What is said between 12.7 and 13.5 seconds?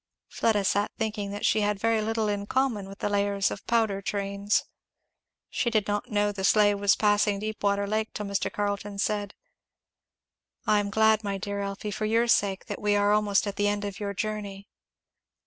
we are almost